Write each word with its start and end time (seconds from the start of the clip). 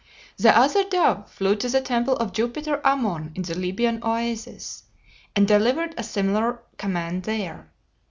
The 0.37 0.57
other 0.57 0.83
dove 0.89 1.29
flew 1.29 1.55
to 1.57 1.69
the 1.69 1.79
temple 1.79 2.15
of 2.15 2.31
Jupiter 2.33 2.81
Ammon 2.83 3.33
in 3.35 3.43
the 3.43 3.53
Libyan 3.53 4.03
Oasis, 4.03 4.81
and 5.35 5.47
delivered 5.47 5.93
a 5.95 6.01
similar 6.03 6.63
command 6.79 7.21
there. 7.21 7.69